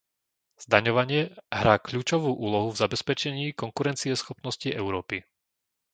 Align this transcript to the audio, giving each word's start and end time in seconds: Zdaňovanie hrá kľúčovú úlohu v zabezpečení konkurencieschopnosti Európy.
Zdaňovanie 0.63 1.21
hrá 1.59 1.75
kľúčovú 1.87 2.31
úlohu 2.45 2.67
v 2.73 2.79
zabezpečení 2.83 3.45
konkurencieschopnosti 3.63 4.69
Európy. 4.81 5.17